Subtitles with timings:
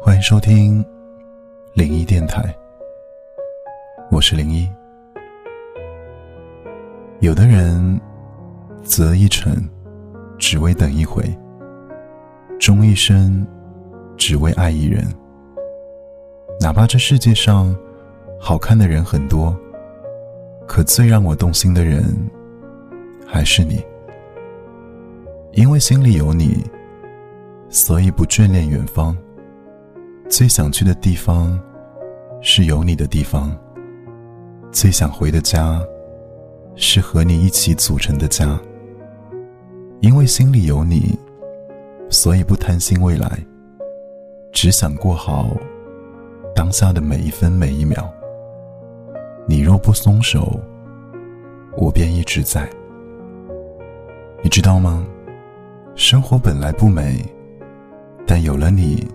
[0.00, 0.84] 欢迎收听
[1.74, 2.54] 零一电台，
[4.10, 4.68] 我是零一。
[7.20, 8.00] 有的人
[8.82, 9.52] 择一城，
[10.38, 11.24] 只为等一回；
[12.58, 13.46] 终一生，
[14.16, 15.04] 只为爱一人。
[16.60, 17.76] 哪怕这世界上
[18.40, 19.54] 好看的人很多，
[20.66, 22.04] 可最让我动心的人
[23.26, 23.82] 还是你。
[25.52, 26.64] 因为心里有你，
[27.68, 29.16] 所以不眷恋远方。
[30.28, 31.60] 最想去的地方，
[32.40, 33.56] 是有你的地方。
[34.72, 35.80] 最想回的家，
[36.74, 38.58] 是和你一起组成的家。
[40.00, 41.18] 因为心里有你，
[42.10, 43.38] 所以不贪心未来，
[44.50, 45.56] 只想过好
[46.54, 48.12] 当下的每一分每一秒。
[49.46, 50.58] 你若不松手，
[51.76, 52.68] 我便一直在。
[54.42, 55.06] 你知道吗？
[55.94, 57.24] 生活本来不美，
[58.26, 59.06] 但有了你。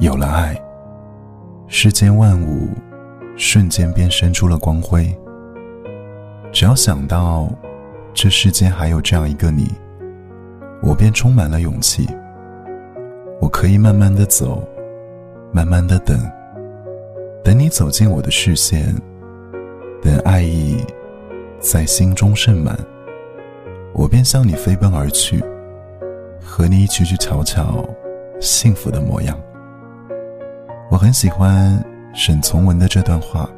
[0.00, 0.58] 有了爱，
[1.66, 2.70] 世间万物
[3.36, 5.14] 瞬间便生出了光辉。
[6.50, 7.50] 只要想到
[8.14, 9.70] 这世间还有这样一个你，
[10.82, 12.08] 我便充满了勇气。
[13.42, 14.66] 我可以慢慢的走，
[15.52, 16.18] 慢慢的等，
[17.44, 18.94] 等你走进我的视线，
[20.02, 20.82] 等爱意
[21.58, 22.74] 在心中盛满，
[23.92, 25.44] 我便向你飞奔而去，
[26.42, 27.84] 和你一起去瞧瞧
[28.40, 29.38] 幸福的模样。
[30.90, 31.80] 我很喜欢
[32.12, 33.48] 沈从文的这段话。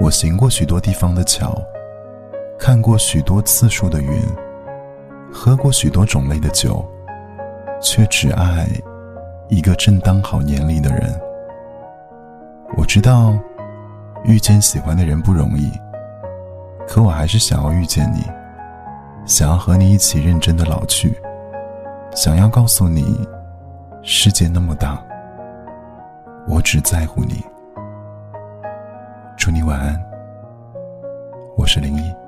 [0.00, 1.56] 我行过许多地方的桥，
[2.58, 4.20] 看过许多次数的云，
[5.32, 6.84] 喝过许多种类的酒，
[7.80, 8.66] 却只爱
[9.48, 11.14] 一个正当好年龄的人。
[12.76, 13.38] 我知道
[14.24, 15.70] 遇见喜欢的人不容易，
[16.88, 18.24] 可我还是想要遇见你，
[19.26, 21.14] 想要和你一起认真的老去，
[22.16, 23.28] 想要告诉你，
[24.02, 25.00] 世界那么大。
[26.48, 27.44] 我只在乎你。
[29.36, 29.98] 祝你晚安。
[31.56, 32.19] 我是林一。